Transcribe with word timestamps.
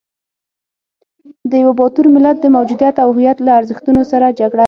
د 1.51 1.51
یوه 1.63 1.73
باتور 1.79 2.05
ملت 2.15 2.37
د 2.41 2.45
موجودیت 2.55 2.95
او 3.03 3.09
هویت 3.15 3.37
له 3.43 3.51
ارزښتونو 3.59 4.01
سره 4.11 4.25
جګړه 4.39 4.57
ده. 4.57 4.59